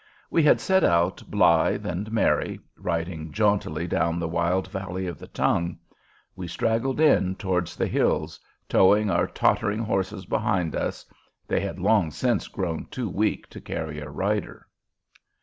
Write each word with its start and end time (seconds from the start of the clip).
We 0.31 0.41
had 0.41 0.59
set 0.59 0.83
out 0.83 1.21
blithe 1.29 1.85
and 1.85 2.11
merry, 2.11 2.59
riding 2.75 3.31
jauntily 3.31 3.85
down 3.85 4.17
the 4.17 4.27
wild 4.27 4.67
valley 4.67 5.05
of 5.05 5.19
the 5.19 5.27
Tongue. 5.27 5.77
We 6.35 6.47
straggled 6.47 6.99
in 6.99 7.35
towards 7.35 7.75
the 7.75 7.85
Hills, 7.85 8.39
towing 8.67 9.11
our 9.11 9.27
tottering 9.27 9.81
horses 9.83 10.25
behind 10.25 10.75
us: 10.75 11.05
they 11.47 11.59
had 11.59 11.77
long 11.77 12.09
since 12.09 12.47
grown 12.47 12.85
too 12.87 13.09
weak 13.09 13.47
to 13.51 13.61
carry 13.61 13.99
a 13.99 14.09
rider. 14.09 14.65